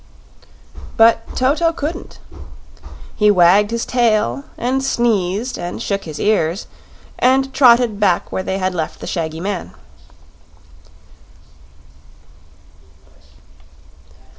[0.97, 2.17] But Toto couldn't.
[3.15, 6.65] He wagged his tail, and sneezed, and shook his ears,
[7.19, 9.75] and trotted back where they had left the shaggy man.